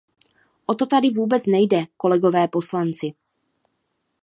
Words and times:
O 0.67 0.73
to 0.75 0.85
tady 0.85 1.09
vůbec 1.09 1.45
nejde, 1.45 1.85
kolegové 1.97 2.47
poslanci. 2.47 3.13